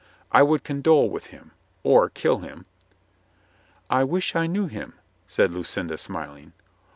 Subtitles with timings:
[0.31, 1.51] I would condole with him—
[1.83, 2.65] or kill him."
[3.87, 4.93] "I wish I knew him,"
[5.27, 6.53] said Lucinda, smiling.